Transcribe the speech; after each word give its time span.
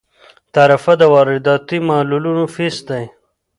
تعرفه 0.53 0.93
د 1.01 1.03
وارداتي 1.13 1.77
مالونو 1.87 2.43
فیس 2.55 2.77
دی. 2.89 3.03